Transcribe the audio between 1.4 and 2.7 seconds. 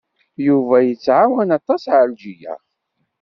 aṭas Ɛelǧiya.